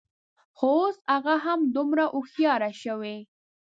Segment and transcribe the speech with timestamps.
[0.57, 3.17] خو، اوس هغه هم همدومره هوښیاره شوې